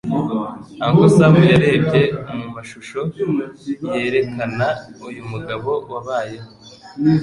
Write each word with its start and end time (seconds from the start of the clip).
Uncle 0.85 1.07
Sam 1.17 1.35
yarebye 1.51 2.01
mu 2.37 2.45
mashusho 2.55 2.99
yerekana 3.97 4.67
uyu 5.07 5.21
mugabo 5.31 5.71
wabayeho 5.91 6.49